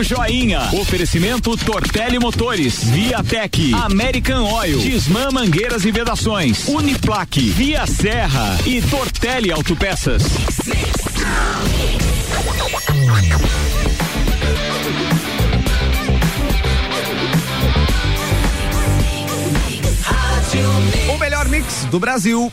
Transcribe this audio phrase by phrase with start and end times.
[0.00, 0.70] Joinha.
[0.72, 9.52] Oferecimento Tortelli Motores, Viatec, American Oil, Disman Mangueiras e Vedações, Uniplaque, Via Serra e Tortelli
[9.52, 10.22] Autopeças.
[21.12, 22.52] O melhor mix do Brasil.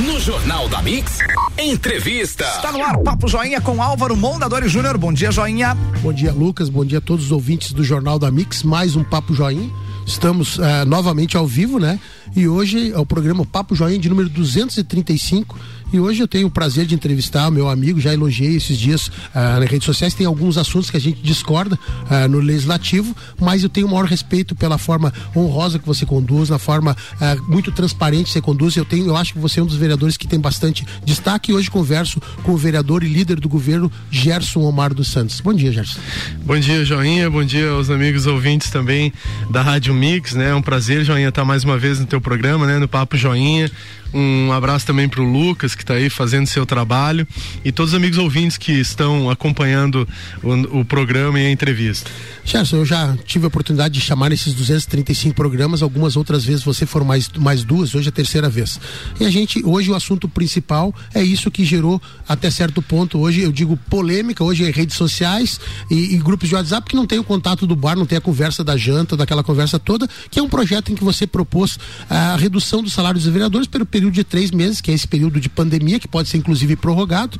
[0.00, 1.18] No Jornal da Mix,
[1.62, 2.44] entrevista.
[2.44, 4.96] Está no ar, Papo Joinha com Álvaro Mondadori Júnior.
[4.96, 5.74] Bom dia, Joinha.
[6.02, 6.68] Bom dia, Lucas.
[6.68, 8.62] Bom dia a todos os ouvintes do Jornal da Mix.
[8.62, 9.70] Mais um Papo Joinha.
[10.06, 12.00] Estamos uh, novamente ao vivo, né?
[12.34, 16.50] E hoje é o programa Papo Joinha de número 235 e hoje eu tenho o
[16.50, 20.14] prazer de entrevistar o meu amigo, já elogiei esses dias ah, nas redes sociais.
[20.14, 24.04] Tem alguns assuntos que a gente discorda ah, no legislativo, mas eu tenho o maior
[24.04, 28.76] respeito pela forma honrosa que você conduz, na forma ah, muito transparente que você conduz.
[28.76, 31.50] Eu tenho, eu acho que você é um dos vereadores que tem bastante destaque.
[31.50, 35.40] E hoje converso com o vereador e líder do governo, Gerson Omar dos Santos.
[35.40, 35.98] Bom dia, Gerson.
[36.44, 37.30] Bom dia, Joinha.
[37.30, 39.12] Bom dia aos amigos ouvintes também
[39.50, 40.50] da Rádio Mix, né?
[40.50, 42.78] É um prazer, Joinha, estar mais uma vez no teu programa, né?
[42.78, 43.70] No Papo Joinha.
[44.12, 47.26] Um abraço também para o Lucas, que está aí fazendo seu trabalho,
[47.64, 50.06] e todos os amigos ouvintes que estão acompanhando
[50.42, 52.10] o, o programa e a entrevista.
[52.44, 56.84] Gerson, eu já tive a oportunidade de chamar esses 235 programas, algumas outras vezes você
[56.84, 58.80] foram mais, mais duas, hoje é a terceira vez.
[59.20, 63.40] E a gente, hoje o assunto principal é isso que gerou até certo ponto, hoje
[63.42, 67.18] eu digo polêmica, hoje é redes sociais e, e grupos de WhatsApp que não tem
[67.18, 70.42] o contato do bar, não tem a conversa da janta, daquela conversa toda, que é
[70.42, 74.52] um projeto em que você propôs a redução do salário dos vereadores pelo de três
[74.52, 77.36] meses, que é esse período de pandemia, que pode ser inclusive prorrogado.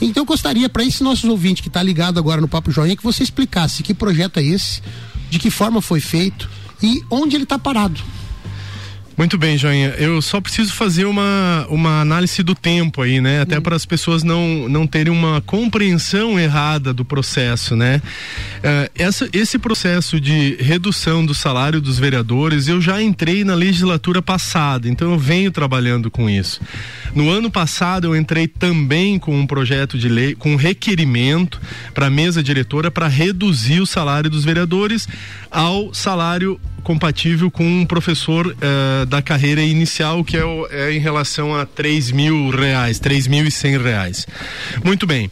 [0.00, 3.04] Então eu gostaria, para esse nossos ouvinte que está ligado agora no Papo Joinha, que
[3.04, 4.80] você explicasse que projeto é esse,
[5.28, 6.48] de que forma foi feito
[6.82, 8.00] e onde ele está parado.
[9.20, 9.90] Muito bem, Joinha.
[9.98, 13.42] Eu só preciso fazer uma, uma análise do tempo aí, né?
[13.42, 13.60] Até hum.
[13.60, 18.00] para as pessoas não, não terem uma compreensão errada do processo, né?
[18.00, 24.22] Uh, essa, esse processo de redução do salário dos vereadores, eu já entrei na legislatura
[24.22, 26.58] passada, então eu venho trabalhando com isso.
[27.14, 31.60] No ano passado eu entrei também com um projeto de lei, com um requerimento
[31.92, 35.06] para a mesa diretora para reduzir o salário dos vereadores
[35.50, 40.98] ao salário compatível com um professor uh, da carreira inicial, que é, o, é em
[40.98, 44.26] relação a três mil reais, três mil e cem reais.
[44.84, 45.30] Muito bem.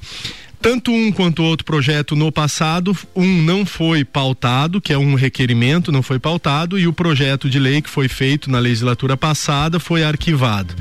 [0.60, 5.92] Tanto um quanto outro projeto no passado, um não foi pautado, que é um requerimento,
[5.92, 10.02] não foi pautado, e o projeto de lei que foi feito na legislatura passada foi
[10.02, 10.74] arquivado.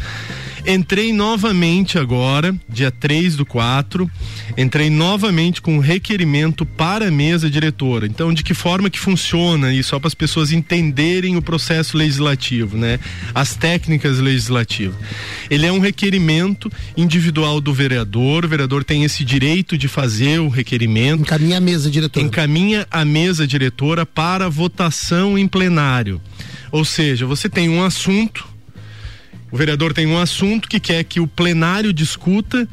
[0.69, 4.11] Entrei novamente agora, dia 3 do 4,
[4.57, 8.05] entrei novamente com um requerimento para a mesa diretora.
[8.05, 12.75] Então, de que forma que funciona isso, só para as pessoas entenderem o processo legislativo,
[12.75, 12.99] né?
[13.33, 14.97] As técnicas legislativas.
[15.49, 20.49] Ele é um requerimento individual do vereador, o vereador tem esse direito de fazer o
[20.49, 21.21] requerimento.
[21.21, 22.25] Encaminha a mesa diretora.
[22.25, 26.19] Encaminha a mesa diretora para votação em plenário.
[26.73, 28.56] Ou seja, você tem um assunto
[29.51, 32.67] o vereador tem um assunto que quer que o plenário discuta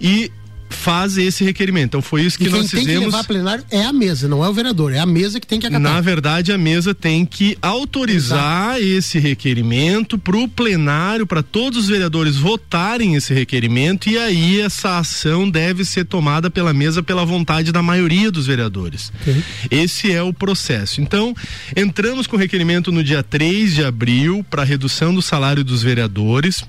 [0.00, 0.30] e
[0.70, 1.88] faz esse requerimento.
[1.90, 2.70] Então foi isso que nós fizemos.
[2.70, 5.38] Quem tem que levar plenário é a mesa, não é o vereador, é a mesa
[5.40, 5.80] que tem que acatar.
[5.80, 8.84] Na verdade, a mesa tem que autorizar Exato.
[8.84, 14.98] esse requerimento para o plenário, para todos os vereadores votarem esse requerimento e aí essa
[14.98, 19.12] ação deve ser tomada pela mesa pela vontade da maioria dos vereadores.
[19.70, 21.00] Esse é o processo.
[21.00, 21.34] Então,
[21.76, 26.64] entramos com o requerimento no dia 3 de abril para redução do salário dos vereadores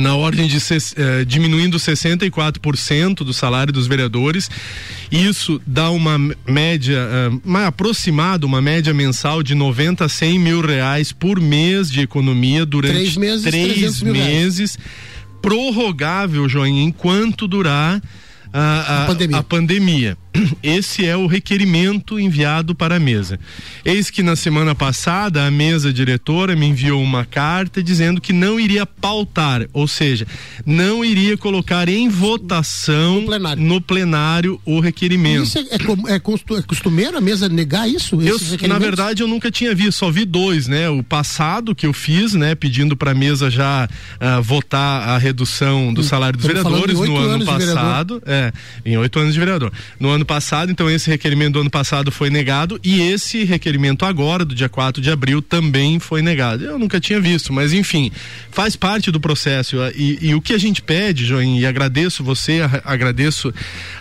[0.00, 4.48] na ordem de eh, diminuindo 64% do salário dos vereadores.
[5.10, 10.60] Isso dá uma média, eh, mais aproximado, uma média mensal de 90 a 100 mil
[10.60, 14.78] reais por mês de economia durante três meses, três meses
[15.42, 18.00] prorrogável, Joinha, enquanto durar
[18.52, 19.38] a, a, a, pandemia.
[19.38, 20.18] a, pandemia.
[20.62, 23.38] Esse é o requerimento enviado para a mesa.
[23.84, 28.58] Eis que na semana passada a mesa diretora me enviou uma carta dizendo que não
[28.58, 30.26] iria pautar, ou seja,
[30.64, 35.44] não iria colocar em votação no plenário, no plenário o requerimento.
[35.44, 38.20] Isso é, é, é, é costumeiro a mesa negar isso?
[38.20, 38.38] Eu,
[38.68, 40.88] na verdade, eu nunca tinha visto, só vi dois, né?
[40.88, 42.54] O passado que eu fiz, né?
[42.54, 47.44] Pedindo para a mesa já uh, votar a redução do salário dos vereadores no ano
[47.44, 48.22] passado.
[48.26, 48.52] É,
[48.84, 49.72] em oito anos de vereador.
[49.98, 54.44] No ano passado, então esse requerimento do ano passado foi negado e esse requerimento agora,
[54.44, 56.64] do dia 4 de abril, também foi negado.
[56.64, 58.10] Eu nunca tinha visto, mas enfim,
[58.50, 59.76] faz parte do processo.
[59.94, 63.52] E, e o que a gente pede, Joim, e agradeço você, agradeço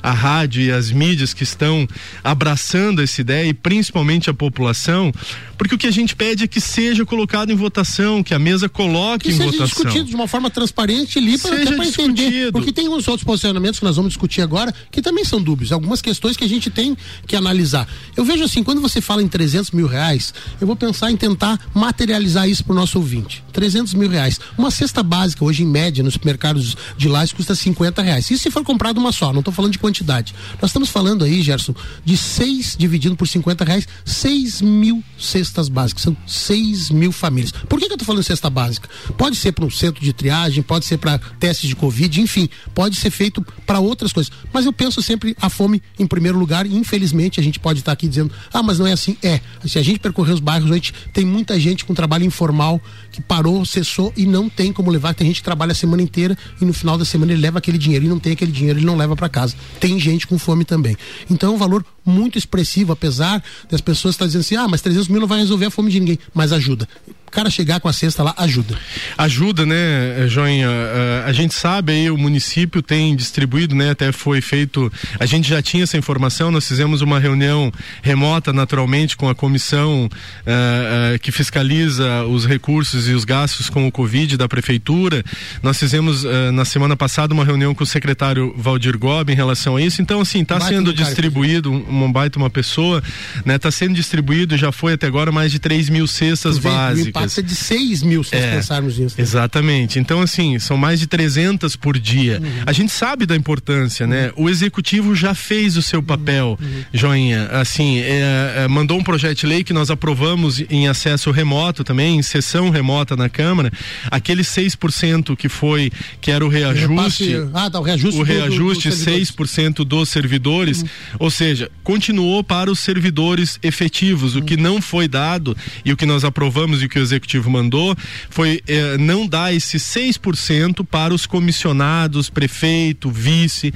[0.02, 1.88] a rádio e as mídias que estão
[2.24, 5.12] abraçando essa ideia e principalmente a população,
[5.58, 8.68] porque o que a gente pede é que seja colocado em votação, que a mesa
[8.68, 9.66] coloque que em seja votação.
[9.68, 12.52] discutido de uma forma transparente e limpa até para entender.
[12.52, 16.02] Porque tem uns outros posicionamentos que nós vamos discutir agora, que também são dúbios, algumas
[16.12, 17.88] questões que a gente tem que analisar.
[18.18, 21.58] Eu vejo assim, quando você fala em 300 mil reais, eu vou pensar em tentar
[21.74, 23.44] materializar isso para o nosso ouvinte.
[23.54, 24.40] 300 mil reais.
[24.58, 28.30] Uma cesta básica, hoje em média, nos supermercados de lá, custa 50 reais.
[28.30, 30.36] Isso se for comprado uma só, não estou falando de quantidade.
[30.62, 31.74] Nós estamos falando aí, Gerson,
[32.04, 36.04] de seis dividido por 50 reais, 6 mil cestas básicas.
[36.04, 37.52] São 6 mil famílias.
[37.52, 38.90] Por que, que eu estou falando cesta básica?
[39.18, 42.96] Pode ser para um centro de triagem, pode ser para testes de Covid, enfim, pode
[42.96, 44.32] ser feito para outras coisas.
[44.52, 48.08] Mas eu penso sempre a fome em primeiro lugar infelizmente a gente pode estar aqui
[48.08, 49.16] dizendo, ah, mas não é assim.
[49.22, 49.40] É.
[49.66, 52.82] Se a gente percorrer os bairros, a gente tem muita gente com trabalho informal
[53.12, 55.14] que parou, cessou e não tem como levar.
[55.14, 57.78] Tem gente que trabalha a semana inteira e no final da semana ele leva aquele
[57.78, 59.56] dinheiro e não tem aquele dinheiro, ele não leva para casa.
[59.80, 60.98] Tem gente com fome também.
[61.30, 65.08] Então é um valor muito expressivo, apesar das pessoas estar dizendo assim, ah, mas 300
[65.08, 66.88] mil não vai resolver a fome de ninguém, mas ajuda
[67.32, 68.78] cara chegar com a cesta lá ajuda.
[69.18, 70.68] Ajuda, né, Joinha?
[70.68, 73.92] Uh, a gente sabe aí, o município tem distribuído, né?
[73.92, 79.16] Até foi feito, a gente já tinha essa informação, nós fizemos uma reunião remota, naturalmente,
[79.16, 84.36] com a comissão uh, uh, que fiscaliza os recursos e os gastos com o Covid
[84.36, 85.24] da prefeitura.
[85.64, 89.82] Nós fizemos na semana passada uma reunião com o secretário Valdir Gobi em relação a
[89.82, 90.02] isso.
[90.02, 93.02] Então, assim, está sendo distribuído, um, um baita uma pessoa,
[93.46, 93.56] né?
[93.56, 97.56] Está sendo distribuído, já foi até agora mais de 3 mil cestas básicas passa de
[97.56, 99.16] 6 mil se é, pensarmos nisso.
[99.18, 99.24] Né?
[99.24, 100.00] Exatamente.
[100.00, 102.40] Então, assim, são mais de 300 por dia.
[102.42, 102.64] Uhum.
[102.66, 104.22] A gente sabe da importância, né?
[104.22, 104.28] uhum.
[104.28, 104.34] né?
[104.36, 106.84] O executivo já fez o seu papel, uhum.
[106.94, 107.48] Joinha.
[107.52, 112.18] Assim, é, é, mandou um projeto de lei que nós aprovamos em acesso remoto também,
[112.18, 113.72] em sessão remota na Câmara.
[114.10, 117.36] Aquele 6% que foi, que era o reajuste.
[117.54, 118.20] ah, tá, o reajuste.
[118.20, 120.82] O reajuste, do, do 6% dos servidores.
[120.82, 120.88] Uhum.
[121.20, 124.36] Ou seja, continuou para os servidores efetivos.
[124.36, 124.62] O que uhum.
[124.62, 127.96] não foi dado e o que nós aprovamos e o que o executivo mandou
[128.30, 133.74] foi eh, não dar esse 6% para os comissionados, prefeito, vice.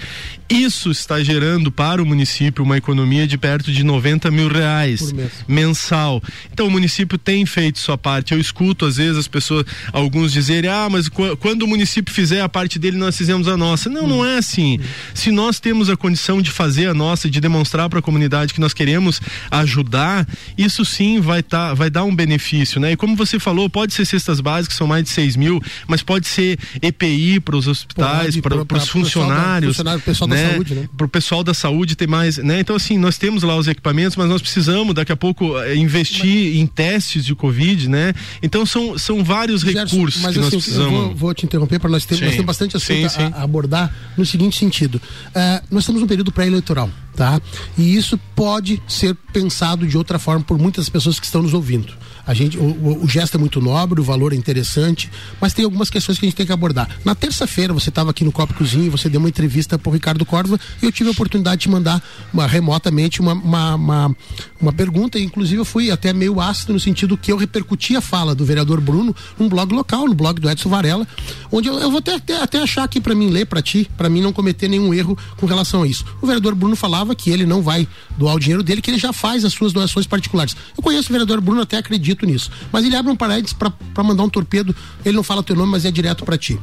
[0.47, 5.11] Isso está gerando para o município uma economia de perto de 90 mil reais
[5.47, 6.21] mensal.
[6.53, 8.31] Então o município tem feito sua parte.
[8.31, 11.09] Eu escuto às vezes as pessoas, alguns dizerem, ah, mas
[11.39, 13.89] quando o município fizer a parte dele, nós fizemos a nossa.
[13.89, 14.79] Não, não é assim.
[15.15, 18.61] Se nós temos a condição de fazer a nossa, de demonstrar para a comunidade que
[18.61, 22.91] nós queremos ajudar, isso sim vai, tá, vai dar um benefício, né?
[22.91, 26.27] E como você falou, pode ser cestas básicas, são mais de 6 mil, mas pode
[26.27, 29.77] ser EPI para os hospitais, para os funcionários.
[29.77, 30.51] Para o pessoal da, né?
[30.51, 30.89] saúde, né?
[30.95, 32.59] Para o pessoal da saúde ter mais, né?
[32.59, 36.51] Então, assim, nós temos lá os equipamentos, mas nós precisamos daqui a pouco eh, investir
[36.51, 36.55] mas...
[36.55, 38.13] em testes de Covid, né?
[38.41, 40.93] Então são, são vários Gerson, recursos mas, que assim, nós precisamos.
[40.93, 43.23] Eu vou, vou te interromper para nós, ter, nós temos bastante assunto sim, sim.
[43.33, 44.95] A, a, abordar no seguinte sentido.
[44.95, 47.41] Uh, nós estamos num período pré-eleitoral, tá?
[47.77, 51.93] E isso pode ser pensado de outra forma por muitas pessoas que estão nos ouvindo.
[52.27, 55.89] A gente, o, o, gesto é muito nobre, o valor é interessante, mas tem algumas
[55.89, 56.89] questões que a gente tem que abordar.
[57.03, 60.25] Na terça-feira, você estava aqui no Copo Cozinha, você deu uma entrevista para o Ricardo
[60.25, 62.01] Córdoba e eu tive a oportunidade de mandar
[62.33, 64.15] uma, remotamente uma, uma, uma,
[64.59, 68.01] uma pergunta, e inclusive eu fui até meio ácido no sentido que eu repercuti a
[68.01, 71.07] fala do vereador Bruno num blog local, no blog do Edson Varela,
[71.51, 74.09] onde eu, eu vou até, até, até achar aqui para mim ler para ti, para
[74.09, 76.03] mim não cometer nenhum erro com relação a isso.
[76.21, 77.87] O vereador Bruno falava que ele não vai
[78.17, 80.55] doar o dinheiro dele, que ele já faz as suas doações particulares.
[80.75, 82.49] Eu conheço o vereador Bruno, até acredito acredito nisso.
[82.71, 85.85] Mas ele abre um parênteses para mandar um torpedo, ele não fala teu nome, mas
[85.85, 86.59] é direto para ti.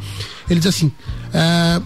[0.49, 0.91] Ele diz assim:
[1.33, 1.81] é,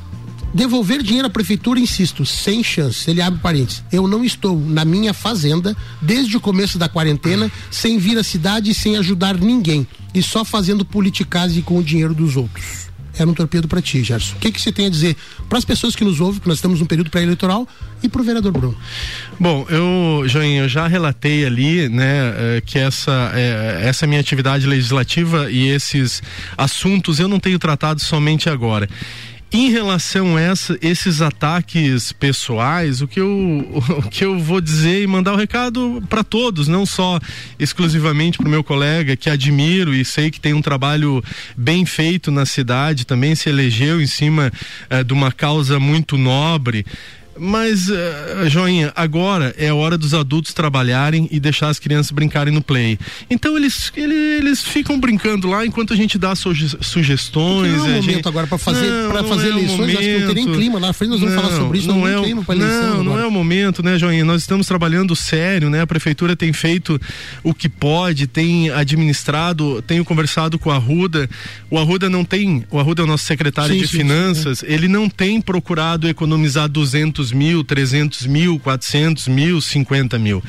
[0.54, 3.10] devolver dinheiro à prefeitura, insisto, sem chance.
[3.10, 3.84] Ele abre parênteses.
[3.92, 8.70] Eu não estou na minha fazenda desde o começo da quarentena, sem vir à cidade
[8.70, 9.86] e sem ajudar ninguém.
[10.14, 12.86] E só fazendo politicagem com o dinheiro dos outros
[13.18, 14.36] era um torpedo para ti, Gerson.
[14.36, 15.16] O que, que você tem a dizer
[15.48, 17.66] para as pessoas que nos ouvem, que nós estamos num período pré-eleitoral,
[18.02, 18.76] e para o vereador Bruno?
[19.38, 24.66] Bom, eu, Joinha, eu já relatei ali, né, eh, que essa, é, essa minha atividade
[24.66, 26.22] legislativa e esses
[26.56, 28.88] assuntos eu não tenho tratado somente agora.
[29.52, 33.28] Em relação a essa, esses ataques pessoais, o que, eu,
[33.98, 37.20] o que eu vou dizer e mandar o um recado para todos, não só
[37.58, 41.22] exclusivamente para o meu colega, que admiro e sei que tem um trabalho
[41.56, 44.52] bem feito na cidade, também se elegeu em cima
[44.90, 46.84] eh, de uma causa muito nobre.
[47.38, 52.52] Mas, uh, Joinha, agora é a hora dos adultos trabalharem e deixar as crianças brincarem
[52.52, 52.98] no play.
[53.28, 57.72] Então eles, eles, eles ficam brincando lá enquanto a gente dá suge sugestões.
[57.72, 58.28] Não é o momento gente...
[58.28, 60.80] agora para fazer, não, pra fazer não eleições, é acho que não tem nem clima.
[60.80, 62.82] Na frente nós vamos não, falar sobre isso, não, não é clima para eleição.
[62.82, 63.04] Não, agora.
[63.04, 64.24] não é o momento, né, Joinha?
[64.24, 65.82] Nós estamos trabalhando sério, né?
[65.82, 67.00] A prefeitura tem feito
[67.42, 71.28] o que pode, tem administrado, tenho conversado com a Arruda.
[71.70, 74.66] O Arruda não tem, o Arruda é o nosso secretário sim, de sim, Finanças, sim,
[74.66, 74.72] é.
[74.72, 80.42] ele não tem procurado economizar 200 200 mil, 300 mil, 400 mil, 50 mil.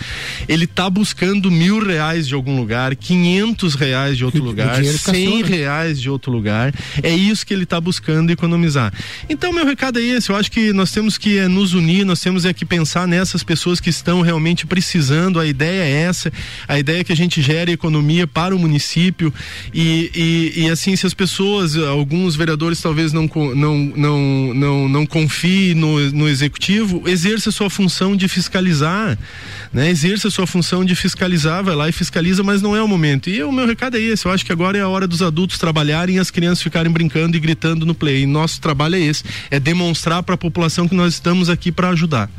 [0.47, 6.01] Ele está buscando mil reais de algum lugar, 500 reais de outro lugar, 100 reais
[6.01, 6.73] de outro lugar.
[7.01, 8.93] É isso que ele está buscando economizar.
[9.29, 10.29] Então, meu recado é esse.
[10.29, 13.43] Eu acho que nós temos que é, nos unir, nós temos é que pensar nessas
[13.43, 15.39] pessoas que estão realmente precisando.
[15.39, 16.31] A ideia é essa.
[16.67, 19.33] A ideia é que a gente gere economia para o município
[19.73, 25.05] e, e, e assim, se as pessoas, alguns vereadores talvez não, não, não, não, não
[25.05, 26.66] confiem no, no executivo,
[27.05, 29.17] exerça sua função de fiscalizar,
[29.71, 29.89] né?
[29.89, 33.29] Exerça sua função de fiscalizar, vai lá e fiscaliza, mas não é o momento.
[33.29, 35.57] E o meu recado é esse, eu acho que agora é a hora dos adultos
[35.57, 38.23] trabalharem e as crianças ficarem brincando e gritando no play.
[38.23, 41.89] E nosso trabalho é esse, é demonstrar para a população que nós estamos aqui para
[41.89, 42.29] ajudar.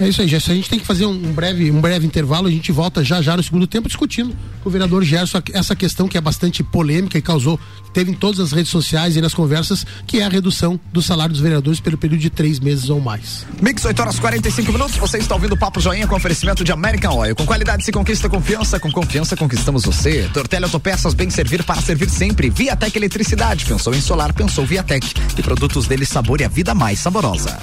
[0.00, 0.52] É isso aí, Gerson.
[0.52, 2.46] A gente tem que fazer um breve, um breve intervalo.
[2.46, 6.08] A gente volta já já no segundo tempo discutindo com o vereador Gerson essa questão
[6.08, 7.60] que é bastante polêmica e causou,
[7.92, 11.32] teve em todas as redes sociais e nas conversas, que é a redução do salário
[11.32, 13.46] dos vereadores pelo período de três meses ou mais.
[13.70, 14.96] Mix 8 horas 45 minutos.
[14.96, 17.36] Você está ouvindo o Papo Joinha com oferecimento de American Oil.
[17.36, 20.28] Com qualidade se conquista confiança, com confiança conquistamos você.
[20.34, 22.50] Tortelli Autopeças, bem servir para servir sempre.
[22.50, 23.64] Viatec Eletricidade.
[23.64, 25.14] Pensou em solar, pensou Viatec.
[25.38, 27.56] E produtos dele sabor e a vida mais saborosa.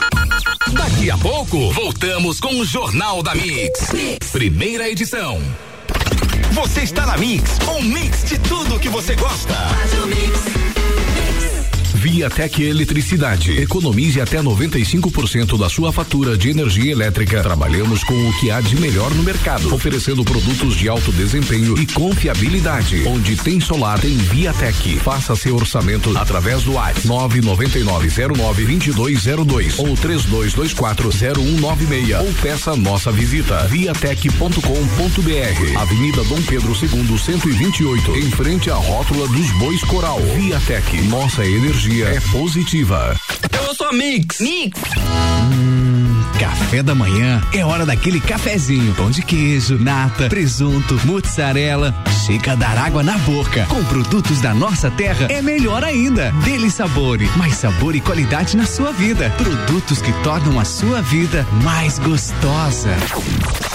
[0.71, 3.91] Daqui a pouco, voltamos com o Jornal da mix.
[3.91, 4.29] mix.
[4.31, 5.41] Primeira edição.
[6.53, 9.53] Você está na Mix, um mix de tudo que você gosta.
[9.53, 10.66] Faz o mix.
[12.09, 13.61] Viatec Eletricidade.
[13.61, 17.43] Economize até 95% da sua fatura de energia elétrica.
[17.43, 21.85] Trabalhamos com o que há de melhor no mercado, oferecendo produtos de alto desempenho e
[21.85, 23.05] confiabilidade.
[23.05, 24.99] Onde tem solar, tem Viatec.
[24.99, 35.77] Faça seu orçamento através do WhatsApp 999092202 ou 32240196 ou peça nossa visita viatec.com.br.
[35.77, 40.21] Avenida Dom Pedro II, 128, em frente à rótula dos Bois Coral.
[40.37, 43.15] Viatec, nossa energia energia é positiva.
[43.65, 44.39] Eu sou a Mix.
[44.39, 44.79] Mix.
[45.51, 45.96] Hum,
[46.37, 48.93] café da manhã é hora daquele cafezinho.
[48.93, 51.93] Pão de queijo, nata, presunto, mozzarella.
[52.25, 53.65] Chega a dar água na boca.
[53.67, 56.31] Com produtos da nossa terra é melhor ainda.
[56.43, 59.31] Dele sabor, mais sabor e qualidade na sua vida.
[59.37, 62.95] Produtos que tornam a sua vida mais gostosa.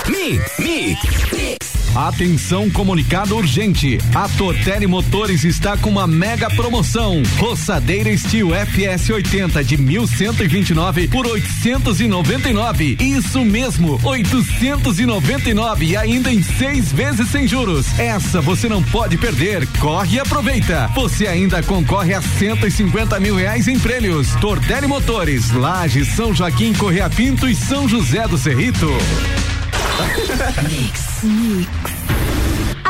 [0.09, 0.99] Mix, mix,
[1.33, 1.63] mix.
[1.95, 3.99] Atenção, comunicado urgente.
[4.15, 7.23] A Tortelli Motores está com uma mega promoção.
[7.39, 12.52] Roçadeira Steel FS 80 de 1129 por 899.
[13.01, 17.87] Isso mesmo, 899 e ainda em seis vezes sem juros.
[17.99, 19.67] Essa você não pode perder.
[19.79, 20.91] Corre e aproveita.
[20.95, 24.35] Você ainda concorre a 150 mil reais em prêmios.
[24.37, 28.89] Tortelli Motores, Laje, São Joaquim, Correia Pinto e São José do Cerrito.
[30.69, 31.23] Mix.
[31.23, 32.02] Mix.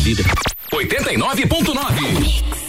[0.00, 0.24] vida.
[0.72, 2.60] 89.9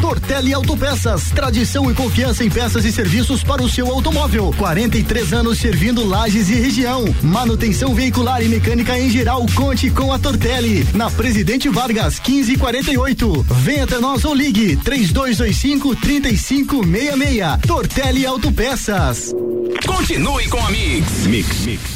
[0.00, 4.54] Tortelli Autopeças, tradição e confiança em peças e serviços para o seu automóvel.
[4.56, 7.04] 43 anos servindo lajes e região.
[7.22, 9.44] Manutenção veicular e mecânica em geral.
[9.54, 10.86] Conte com a Tortelli.
[10.94, 13.46] Na Presidente Vargas, 1548.
[13.62, 17.66] Venha até nós ou ligue 3225 3566.
[17.66, 19.34] Tortelli Autopeças.
[19.86, 21.26] Continue com a Mix.
[21.26, 21.95] Mix, Mix.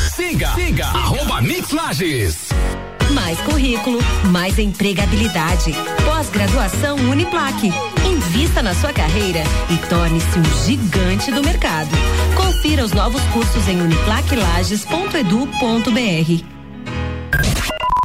[0.00, 2.48] Siga, siga, arroba Mix Lages.
[3.12, 3.98] Mais currículo,
[4.30, 5.74] mais empregabilidade.
[6.04, 7.70] Pós-graduação Uniplaque.
[8.06, 11.90] Invista na sua carreira e torne-se um gigante do mercado.
[12.36, 16.44] Confira os novos cursos em uniplaquelages.edu.br.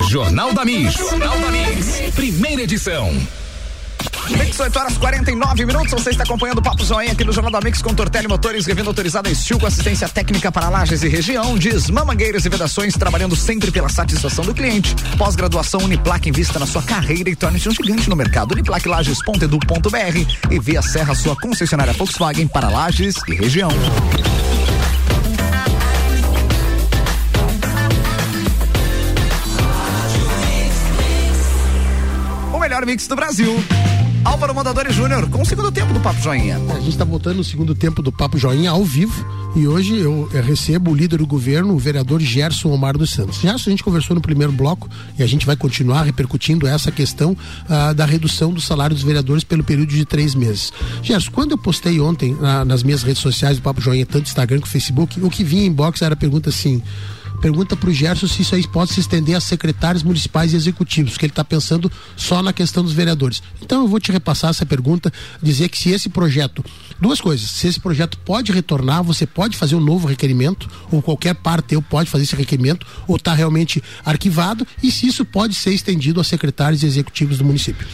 [0.09, 0.93] Jornal da Mix.
[0.93, 2.01] Jornal da Mix.
[2.15, 3.11] Primeira edição.
[4.29, 5.91] Mix 8 horas 49 minutos.
[5.91, 8.89] Você está acompanhando o Papo Joinha aqui no Jornal da Mix com Tortelli Motores, revenda
[8.89, 11.57] autorizada Estil com assistência técnica para lajes e região.
[11.57, 14.95] Diz Mamangueiras e Vedações, trabalhando sempre pela satisfação do cliente.
[15.17, 18.51] Pós-graduação Uniplac, invista na sua carreira e torne-se um gigante no mercado.
[18.53, 23.69] Uniplaclages.edu.br e Via Serra, sua concessionária Volkswagen para lajes e região.
[32.53, 33.63] O melhor mix do Brasil.
[34.27, 36.57] Álvaro Mandadores Júnior, com o segundo tempo do Papo Joinha.
[36.57, 40.29] A gente está voltando no segundo tempo do Papo Joinha ao vivo e hoje eu,
[40.33, 43.39] eu recebo o líder do governo, o vereador Gerson Omar dos Santos.
[43.39, 47.37] Gerson, a gente conversou no primeiro bloco e a gente vai continuar repercutindo essa questão
[47.69, 50.73] ah, da redução do salário dos vereadores pelo período de três meses.
[51.01, 54.59] Gerson, quando eu postei ontem ah, nas minhas redes sociais do Papo Joinha, tanto Instagram
[54.59, 56.83] quanto Facebook, o que vinha em box era a pergunta assim
[57.37, 61.17] pergunta para o Gerson se isso aí pode se estender a secretários municipais e executivos,
[61.17, 63.41] que ele está pensando só na questão dos vereadores.
[63.61, 66.63] Então eu vou te repassar essa pergunta, dizer que se esse projeto,
[66.99, 71.35] duas coisas, se esse projeto pode retornar, você pode fazer um novo requerimento, ou qualquer
[71.35, 75.73] parte eu pode fazer esse requerimento, ou está realmente arquivado, e se isso pode ser
[75.73, 77.87] estendido a secretários e executivos do município.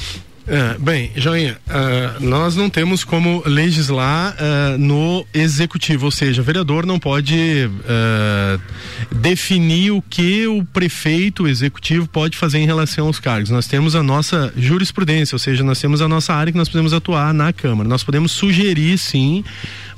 [0.46, 6.44] É, bem, Joinha, uh, nós não temos como legislar uh, no executivo, ou seja, o
[6.44, 8.62] vereador não pode uh,
[9.10, 13.50] definir o que o prefeito o executivo pode fazer em relação aos cargos.
[13.50, 16.92] Nós temos a nossa jurisprudência, ou seja, nós temos a nossa área que nós podemos
[16.94, 17.88] atuar na Câmara.
[17.88, 19.46] Nós podemos sugerir, sim,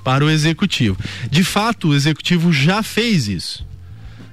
[0.04, 0.96] para o executivo.
[1.32, 3.66] De fato, o executivo já fez isso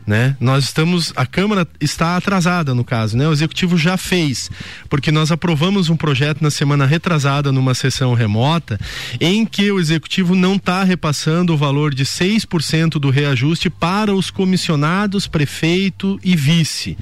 [0.07, 0.37] né?
[0.41, 3.29] Nós estamos, a Câmara está atrasada no caso, né?
[3.29, 4.51] O Executivo já fez,
[4.89, 8.79] porque nós aprovamos um projeto na semana retrasada numa sessão remota,
[9.21, 14.31] em que o Executivo não está repassando o valor de 6% do reajuste para os
[14.31, 16.97] comissionados, prefeito e vice.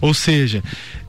[0.00, 0.62] Ou seja,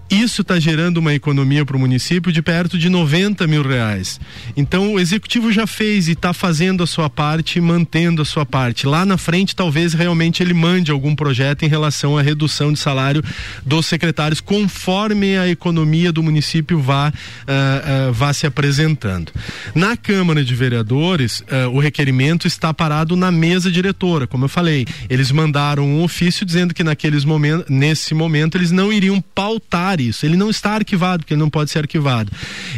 [0.09, 4.19] isso está gerando uma economia para o município de perto de 90 mil reais.
[4.55, 8.85] Então o executivo já fez e está fazendo a sua parte mantendo a sua parte.
[8.85, 13.23] Lá na frente, talvez realmente ele mande algum projeto em relação à redução de salário
[13.65, 19.31] dos secretários, conforme a economia do município vá, uh, uh, vá se apresentando.
[19.73, 24.85] Na Câmara de Vereadores, uh, o requerimento está parado na mesa diretora, como eu falei.
[25.09, 30.25] Eles mandaram um ofício dizendo que naqueles momentos, nesse momento, eles não iriam pautar isso.
[30.25, 32.31] Ele não está arquivado, porque ele não pode ser arquivado.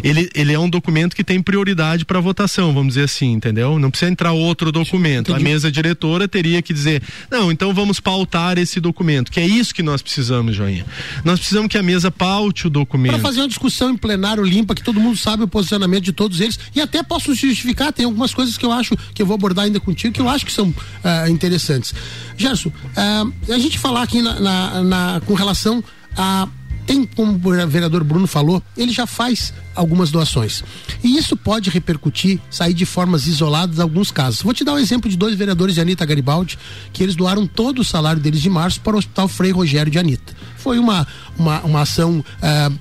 [0.04, 3.78] Ele, ele é um documento que tem prioridade para votação, vamos dizer assim, entendeu?
[3.80, 5.32] Não precisa entrar outro documento.
[5.32, 5.46] Entendi.
[5.46, 9.74] A mesa diretora teria que dizer, não, então vamos pautar esse documento, que é isso
[9.74, 10.86] que nós precisamos, Joinha.
[11.24, 13.14] Nós precisamos que a mesa paute o documento.
[13.14, 16.40] Para fazer uma discussão em plenário limpa, que todo mundo sabe o posicionamento de todos
[16.40, 19.66] eles, e até posso justificar, tem algumas coisas que eu acho que eu vou abordar
[19.66, 21.94] ainda contigo, que eu acho que são uh, interessantes.
[22.38, 25.84] Gerson, uh, a gente falar aqui na, na, na com relação
[26.18, 26.48] a
[26.86, 30.64] tem, como o vereador Bruno falou, ele já faz algumas doações.
[31.04, 34.42] E isso pode repercutir, sair de formas isoladas em alguns casos.
[34.42, 36.58] Vou te dar um exemplo de dois vereadores de Anitta Garibaldi,
[36.94, 39.98] que eles doaram todo o salário deles de março para o Hospital Frei Rogério de
[39.98, 40.34] Anitta.
[40.58, 42.24] Foi uma, uma, uma ação.
[42.42, 42.72] É,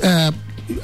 [0.00, 0.32] é,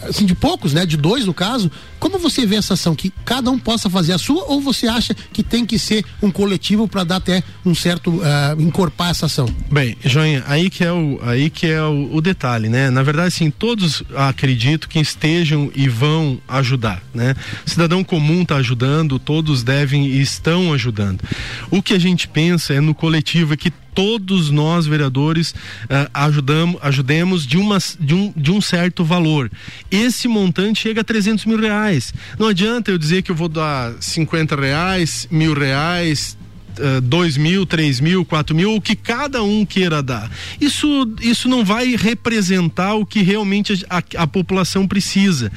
[0.08, 0.84] assim, de poucos, né?
[0.84, 1.70] De dois no caso.
[2.00, 2.94] Como você vê essa ação?
[2.94, 6.30] Que cada um possa fazer a sua ou você acha que tem que ser um
[6.30, 9.46] coletivo para dar até um certo uh, encorpar essa ação?
[9.70, 12.88] Bem, Joinha, aí que é o aí que é o, o, detalhe, né?
[12.88, 17.34] Na verdade, assim, todos acredito que estejam e vão ajudar, né?
[17.66, 21.22] Cidadão comum está ajudando, todos devem e estão ajudando.
[21.70, 26.78] O que a gente pensa é no coletivo, é que todos nós vereadores uh, ajudamos,
[26.82, 29.50] ajudemos de, uma, de, um, de um certo valor.
[29.90, 31.89] Esse montante chega a 300 mil reais.
[32.38, 36.36] Não adianta eu dizer que eu vou dar 50 reais, mil reais,
[36.80, 40.30] uh, dois mil, três mil, quatro mil, o que cada um queira dar.
[40.60, 45.50] Isso, isso não vai representar o que realmente a, a, população precisa.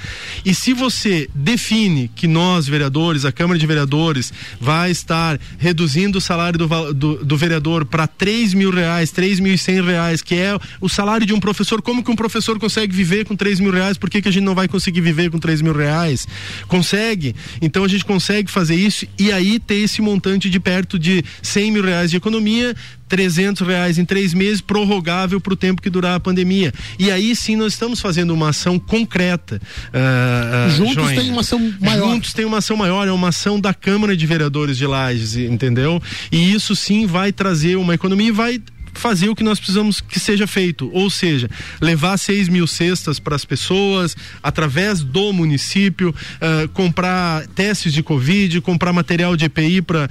[0.46, 6.22] E se você define que nós, vereadores, a Câmara de Vereadores, vai estar reduzindo o
[6.22, 10.36] salário do, do, do vereador para três mil reais, três mil e cem reais, que
[10.36, 13.72] é o salário de um professor, como que um professor consegue viver com três mil
[13.72, 13.98] reais?
[13.98, 16.28] Por que, que a gente não vai conseguir viver com três mil reais?
[16.68, 17.36] Consegue.
[17.62, 21.72] Então a gente consegue fazer isso e aí ter esse montante de perto de 100
[21.72, 22.76] mil reais de economia,
[23.10, 26.74] 300 reais em três meses, prorrogável para o tempo que durar a pandemia.
[26.98, 29.62] E aí sim nós estamos fazendo uma ação concreta.
[29.94, 31.22] Uh, uh, Juntos Joinha.
[31.22, 32.10] tem uma ação maior.
[32.10, 36.02] Juntos tem uma ação maior, é uma ação da Câmara de Vereadores de Lages, entendeu?
[36.32, 38.62] E isso sim vai trazer uma economia e vai
[39.00, 41.50] fazer o que nós precisamos que seja feito, ou seja,
[41.82, 48.62] levar 6 mil cestas para as pessoas através do município, uh, comprar testes de Covid,
[48.62, 50.10] comprar material de EPI para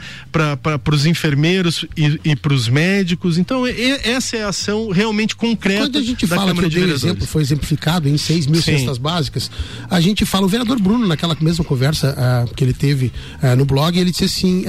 [0.92, 3.38] os enfermeiros e, e para os médicos.
[3.38, 5.82] Então, e, essa é a ação realmente concreta.
[5.82, 8.78] Quando a gente fala Câmara que o exemplo foi exemplificado em 6 mil Sim.
[8.78, 9.50] cestas básicas,
[9.90, 13.64] a gente fala, o vereador Bruno, naquela mesma conversa uh, que ele teve uh, no
[13.64, 14.64] blog, ele disse assim: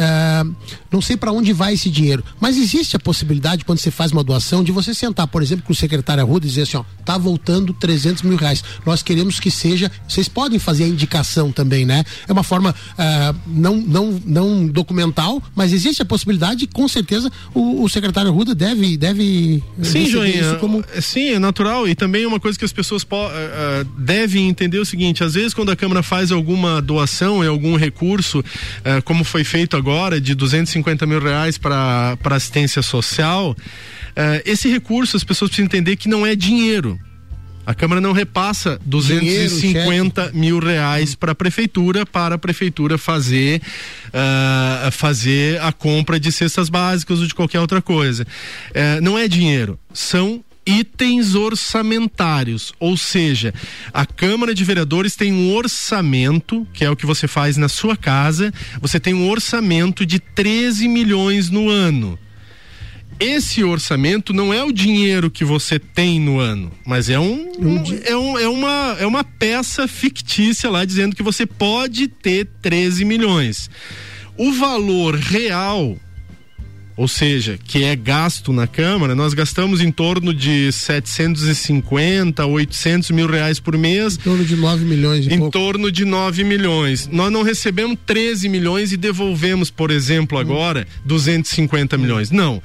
[0.91, 4.23] não sei para onde vai esse dinheiro, mas existe a possibilidade, quando você faz uma
[4.23, 7.17] doação, de você sentar, por exemplo, com o secretário Arruda e dizer assim: ó, tá
[7.17, 8.63] voltando 300 mil reais.
[8.85, 9.91] Nós queremos que seja.
[10.07, 12.03] Vocês podem fazer a indicação também, né?
[12.27, 17.83] É uma forma uh, não, não, não documental, mas existe a possibilidade, com certeza, o,
[17.83, 18.97] o secretário Arruda deve.
[18.97, 20.55] deve sim, Joinha.
[20.55, 20.83] Como...
[20.93, 21.87] É, sim, é natural.
[21.87, 25.33] E também uma coisa que as pessoas uh, uh, devem entender é o seguinte: às
[25.33, 28.43] vezes, quando a Câmara faz alguma doação e algum recurso,
[29.05, 33.55] como foi feito agora, de 250 mil reais para assistência social,
[34.45, 36.99] esse recurso as pessoas precisam entender que não é dinheiro.
[37.65, 43.61] A Câmara não repassa 250 Dinheiro, mil reais para a prefeitura para a prefeitura fazer
[44.09, 48.23] uh, fazer a compra de cestas básicas ou de qualquer outra coisa.
[48.23, 53.53] Uh, não é dinheiro, são itens orçamentários, ou seja,
[53.93, 57.97] a Câmara de Vereadores tem um orçamento, que é o que você faz na sua
[57.97, 62.17] casa, você tem um orçamento de 13 milhões no ano
[63.23, 67.83] esse orçamento não é o dinheiro que você tem no ano, mas é um, um,
[68.03, 73.05] é, um, é, uma, é uma peça fictícia lá dizendo que você pode ter 13
[73.05, 73.69] milhões.
[74.37, 75.95] O valor real,
[76.97, 83.27] ou seja, que é gasto na Câmara, nós gastamos em torno de 750, 800 mil
[83.27, 84.15] reais por mês.
[84.15, 85.27] Em torno de 9 milhões.
[85.27, 85.51] em pouco.
[85.51, 87.07] torno de 9 milhões.
[87.07, 91.01] Nós não recebemos 13 milhões e devolvemos, por exemplo, agora, hum.
[91.05, 92.31] 250 milhões.
[92.31, 92.61] Não.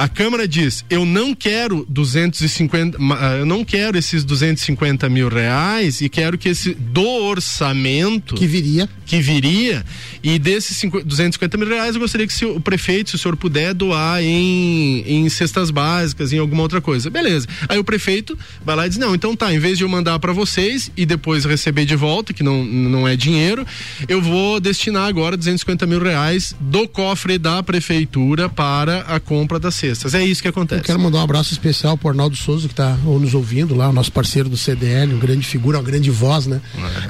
[0.00, 6.00] A Câmara diz: eu não quero 250, ah, eu não quero esses 250 mil reais
[6.00, 9.84] e quero que esse do orçamento que viria, que viria
[10.22, 13.36] e desses 50, 250 mil reais eu gostaria que se, o prefeito, se o senhor
[13.36, 17.46] puder doar em, em cestas básicas, em alguma outra coisa, beleza?
[17.68, 20.18] Aí o prefeito vai lá e diz: não, então tá, em vez de eu mandar
[20.18, 23.66] para vocês e depois receber de volta, que não, não é dinheiro,
[24.08, 29.74] eu vou destinar agora 250 mil reais do cofre da prefeitura para a compra das
[29.74, 30.80] cestas É isso que acontece.
[30.80, 33.92] Eu quero mandar um abraço especial para Arnaldo Souza, que está nos ouvindo lá, o
[33.92, 36.60] nosso parceiro do CDL, uma grande figura, uma grande voz, né?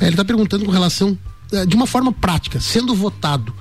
[0.00, 0.06] É.
[0.06, 1.16] Ele está perguntando com relação,
[1.52, 3.54] eh, de uma forma prática, sendo votado,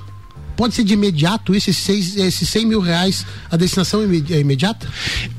[0.60, 4.90] pode ser de imediato esses, seis, esses 100 mil reais, a destinação é imediata?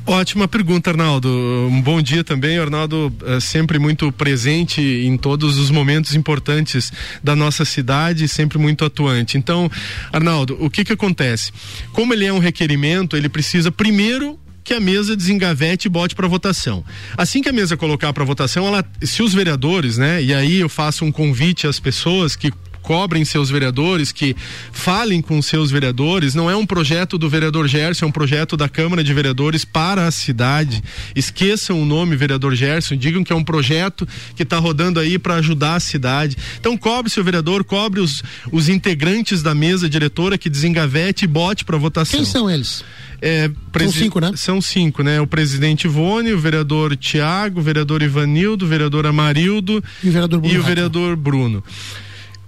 [0.06, 1.28] Ótima pergunta, Arnaldo.
[1.70, 2.58] Um bom dia também.
[2.58, 6.90] Arnaldo é sempre muito presente em todos os momentos importantes
[7.22, 9.36] da nossa cidade, sempre muito atuante.
[9.36, 9.70] Então,
[10.10, 11.52] Arnaldo, o que que acontece?
[11.92, 16.26] Como ele é um requerimento, ele precisa primeiro que a mesa desengavete e bote para
[16.28, 16.82] votação.
[17.14, 20.68] Assim que a mesa colocar para votação, ela, se os vereadores, né, e aí eu
[20.70, 22.50] faço um convite às pessoas que
[22.90, 24.34] cobrem seus vereadores, que
[24.72, 26.34] falem com seus vereadores.
[26.34, 30.08] Não é um projeto do vereador Gerson, é um projeto da Câmara de Vereadores para
[30.08, 30.82] a cidade.
[31.14, 35.36] Esqueçam o nome vereador Gerson, digam que é um projeto que está rodando aí para
[35.36, 36.36] ajudar a cidade.
[36.58, 41.64] Então cobre seu vereador, cobre os, os integrantes da mesa diretora que desengavete e bote
[41.64, 42.18] para votação.
[42.18, 42.82] Quem são eles?
[43.22, 43.48] É,
[43.78, 44.32] são cinco, né?
[44.34, 45.20] São cinco, né?
[45.20, 50.40] O presidente Ivone, o vereador Tiago, o vereador Ivanildo, o vereador Amarildo e o vereador
[50.40, 50.54] Bruno.
[50.54, 51.62] E o vereador Bruno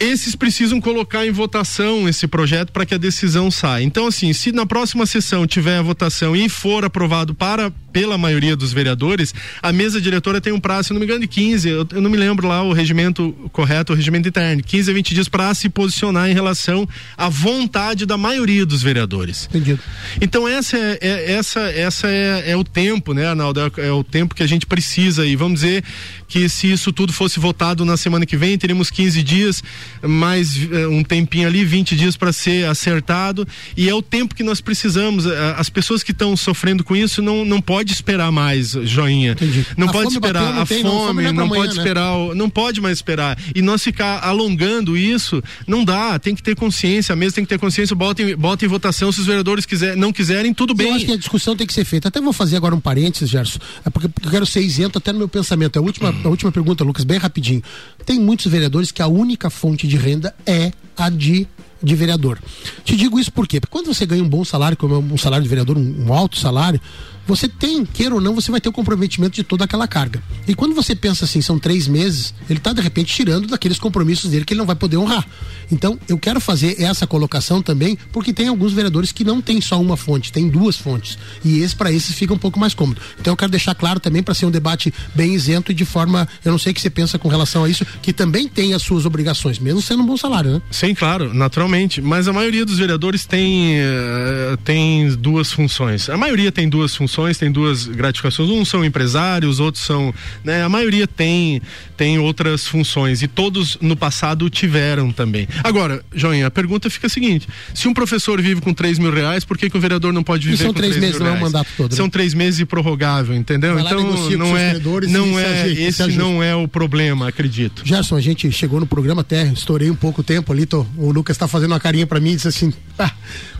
[0.02, 3.84] esses precisam colocar em votação esse projeto para que a decisão saia.
[3.84, 8.56] Então, assim, se na próxima sessão tiver a votação e for aprovado para pela maioria
[8.56, 11.86] dos vereadores, a mesa diretora tem um prazo, se não me engano, de 15, eu,
[11.92, 15.28] eu não me lembro lá o regimento correto, o regimento interno, 15 a 20 dias
[15.28, 19.46] para se posicionar em relação à vontade da maioria dos vereadores.
[19.50, 19.80] Entendido.
[20.20, 23.60] Então, essa é, é essa, essa é, é, o tempo, né, Arnaldo?
[23.60, 25.84] É, é o tempo que a gente precisa e vamos dizer
[26.28, 29.62] que se isso tudo fosse votado na semana que vem, teríamos 15 dias
[30.00, 34.42] mais uh, um tempinho ali, 20 dias para ser acertado e é o tempo que
[34.42, 35.26] nós precisamos.
[35.26, 39.32] As pessoas que estão sofrendo com isso não, não pode esperar mais, joinha.
[39.32, 39.66] Entendi.
[39.76, 41.82] Não a pode esperar bateu, não a tem, fome, não, é não amanhã, pode né?
[41.82, 43.38] esperar, não pode mais esperar.
[43.54, 47.48] E nós ficar alongando isso, não dá, tem que ter consciência, a mesa tem que
[47.48, 50.88] ter consciência, bota em, bota em votação, se os vereadores quiser, não quiserem, tudo bem.
[50.88, 52.08] Eu acho que a discussão tem que ser feita.
[52.08, 55.18] Até vou fazer agora um parênteses, Gerson, é porque eu quero ser isento até no
[55.18, 55.78] meu pensamento.
[55.78, 57.62] A última, a última pergunta, Lucas, bem rapidinho.
[58.06, 61.48] Tem muitos vereadores que a única fonte de renda é a de
[61.82, 62.38] de vereador.
[62.84, 63.60] Te digo isso por quê?
[63.60, 66.12] Porque quando você ganha um bom salário, como é um salário de vereador, um, um
[66.12, 66.80] alto salário,
[67.26, 70.22] você tem, queira ou não, você vai ter o comprometimento de toda aquela carga.
[70.46, 74.30] E quando você pensa assim, são três meses, ele está de repente tirando daqueles compromissos
[74.30, 75.26] dele que ele não vai poder honrar.
[75.70, 79.80] Então, eu quero fazer essa colocação também, porque tem alguns vereadores que não tem só
[79.80, 81.18] uma fonte, tem duas fontes.
[81.44, 83.00] E esse, para esses, fica um pouco mais cômodo.
[83.18, 86.28] Então, eu quero deixar claro também para ser um debate bem isento e de forma,
[86.44, 88.82] eu não sei o que você pensa com relação a isso, que também tem as
[88.82, 90.62] suas obrigações, mesmo sendo um bom salário, né?
[90.70, 92.00] Sim, claro, naturalmente.
[92.02, 96.08] Mas a maioria dos vereadores tem, uh, tem duas funções.
[96.08, 98.48] A maioria tem duas funções, tem duas gratificações.
[98.48, 100.14] Uns são empresários, outros são.
[100.44, 101.60] Né, a maioria tem,
[101.96, 103.22] tem outras funções.
[103.22, 105.48] E todos no passado tiveram também.
[105.62, 109.44] Agora, Joinha, a pergunta fica a seguinte: se um professor vive com 3 mil reais,
[109.44, 111.24] por que, que o vereador não pode viver e são com três 3 meses, mil
[111.24, 111.42] não é reais?
[111.42, 111.94] um mandato todo.
[111.94, 112.10] São né?
[112.10, 113.74] três meses e prorrogável, entendeu?
[113.74, 114.02] Vai então
[114.36, 117.82] não é, não é ajeita, se esse não é o problema, acredito.
[117.84, 121.10] Gerson, a gente chegou no programa até, estourei um pouco o tempo ali, tô, o
[121.10, 123.10] Lucas está fazendo uma carinha para mim e disse assim, ah,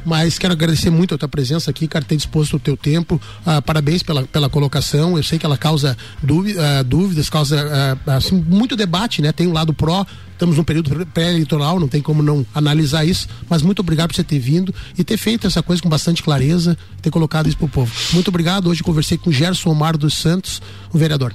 [0.05, 3.61] mas quero agradecer muito a tua presença aqui, cara, ter disposto o teu tempo, ah,
[3.61, 8.37] parabéns pela, pela colocação, eu sei que ela causa dúvi- ah, dúvidas, causa ah, assim,
[8.37, 12.45] muito debate, né, tem um lado pró, estamos num período pré-eleitoral, não tem como não
[12.55, 15.89] analisar isso, mas muito obrigado por você ter vindo e ter feito essa coisa com
[15.89, 17.93] bastante clareza, ter colocado isso pro povo.
[18.13, 20.61] Muito obrigado, hoje conversei com Gerson Omar dos Santos,
[20.93, 21.35] o vereador.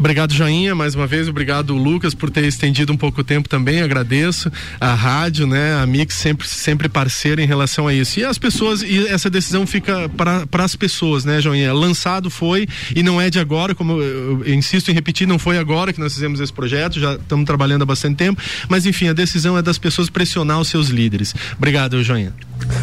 [0.00, 1.28] Obrigado, Joinha, mais uma vez.
[1.28, 3.82] Obrigado, Lucas, por ter estendido um pouco o tempo também.
[3.82, 5.74] Agradeço a rádio, né?
[5.74, 8.18] A Mix sempre, sempre parceira em relação a isso.
[8.18, 11.74] E as pessoas, e essa decisão fica para as pessoas, né, Joinha?
[11.74, 15.58] Lançado foi e não é de agora, como eu, eu insisto em repetir, não foi
[15.58, 18.40] agora que nós fizemos esse projeto, já estamos trabalhando há bastante tempo.
[18.70, 21.34] Mas enfim, a decisão é das pessoas pressionar os seus líderes.
[21.58, 22.32] Obrigado, Joinha.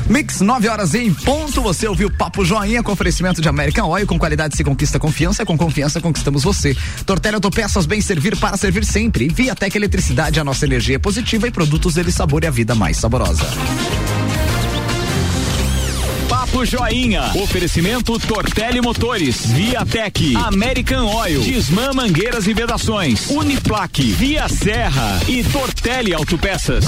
[0.10, 1.62] Mix, 9 horas em ponto.
[1.62, 4.06] Você ouviu Papo Joinha com oferecimento de American Oil.
[4.06, 6.76] Com qualidade se conquista confiança, com confiança conquistamos você.
[7.08, 9.30] Tortelli Autopeças, bem servir para servir sempre.
[9.30, 12.98] Viatec Eletricidade, a nossa energia é positiva e produtos dele sabor e a vida mais
[12.98, 13.46] saborosa.
[16.28, 17.32] Papo Joinha.
[17.36, 26.14] Oferecimento Tortelli Motores, Viatec, American Oil, Disman Mangueiras e Vedações, Uniplaque, Via Serra e Tortelli
[26.14, 26.84] Autopeças.